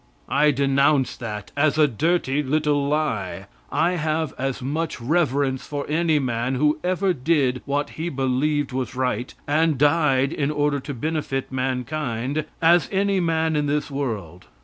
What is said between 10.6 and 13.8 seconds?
to benefit mankind, as any man in